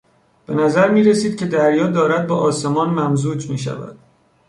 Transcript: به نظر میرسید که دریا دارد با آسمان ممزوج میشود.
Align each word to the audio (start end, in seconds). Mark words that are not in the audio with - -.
به 0.45 0.53
نظر 0.55 0.89
میرسید 0.91 1.37
که 1.39 1.45
دریا 1.45 1.87
دارد 1.87 2.27
با 2.27 2.37
آسمان 2.37 2.89
ممزوج 2.89 3.49
میشود. 3.49 3.97